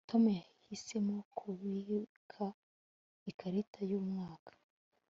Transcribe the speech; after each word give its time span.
tom 0.09 0.23
yahisemo 0.37 1.15
kubika 1.37 2.43
ikarita 3.31 3.75
uyu 3.85 3.99
mwaka 4.09 4.53